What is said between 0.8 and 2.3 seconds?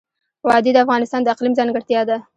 افغانستان د اقلیم ځانګړتیا ده.